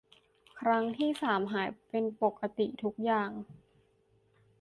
[0.59, 3.31] ครั้งที่สามหายเป็นปกติทุกอย่าง